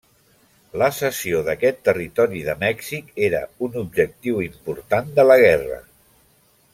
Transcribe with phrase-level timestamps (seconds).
[0.81, 5.79] La cessió d'aquest territori de Mèxic era un objectiu important de la guerra.